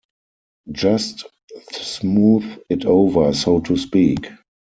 [0.71, 1.27] Just
[1.73, 4.31] smooth it over so to speak.